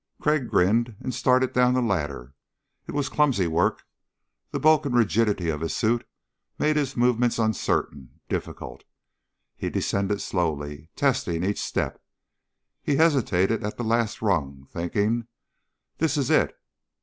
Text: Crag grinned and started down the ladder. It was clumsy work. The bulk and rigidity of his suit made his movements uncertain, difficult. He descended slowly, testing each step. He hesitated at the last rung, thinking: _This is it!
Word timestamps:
Crag 0.19 0.47
grinned 0.49 0.95
and 0.99 1.13
started 1.13 1.53
down 1.53 1.75
the 1.75 1.79
ladder. 1.79 2.33
It 2.87 2.93
was 2.93 3.07
clumsy 3.07 3.45
work. 3.45 3.83
The 4.49 4.59
bulk 4.59 4.87
and 4.87 4.95
rigidity 4.95 5.49
of 5.51 5.61
his 5.61 5.75
suit 5.75 6.07
made 6.57 6.75
his 6.75 6.97
movements 6.97 7.37
uncertain, 7.37 8.19
difficult. 8.27 8.83
He 9.55 9.69
descended 9.69 10.19
slowly, 10.19 10.89
testing 10.95 11.43
each 11.43 11.61
step. 11.61 12.03
He 12.81 12.95
hesitated 12.95 13.63
at 13.63 13.77
the 13.77 13.83
last 13.83 14.23
rung, 14.23 14.65
thinking: 14.71 15.27
_This 15.99 16.17
is 16.17 16.31
it! 16.31 16.57